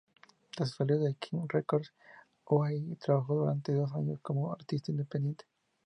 Tras 0.55 0.71
su 0.71 0.77
salida 0.77 0.97
de 0.97 1.13
King 1.13 1.45
Records, 1.47 1.93
Aoi 2.47 2.97
trabajó 2.99 3.35
durante 3.41 3.71
dos 3.71 3.93
años 3.93 4.17
como 4.23 4.51
artista 4.51 4.89
independiente. 4.89 5.45